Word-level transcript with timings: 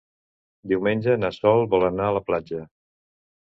Diumenge 0.71 1.17
na 1.25 1.31
Sol 1.35 1.61
vol 1.75 1.85
anar 1.91 2.09
a 2.13 2.17
la 2.17 2.25
platja. 2.31 2.65